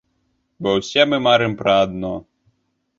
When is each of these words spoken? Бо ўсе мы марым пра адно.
Бо 0.61 0.73
ўсе 0.79 1.05
мы 1.11 1.21
марым 1.27 1.53
пра 1.63 1.79
адно. 1.85 2.15